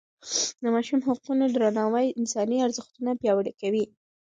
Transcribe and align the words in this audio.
د 0.61 0.63
ماشوم 0.75 0.99
حقونو 1.07 1.43
درناوی 1.53 2.07
انساني 2.19 2.57
ارزښتونه 2.65 3.11
پیاوړي 3.21 3.53
کوي. 3.61 3.85